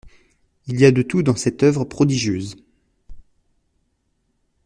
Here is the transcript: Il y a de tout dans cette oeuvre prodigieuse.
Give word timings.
Il 0.65 0.79
y 0.79 0.85
a 0.85 0.91
de 0.91 1.03
tout 1.03 1.21
dans 1.21 1.35
cette 1.35 1.61
oeuvre 1.61 1.83
prodigieuse. 1.85 2.55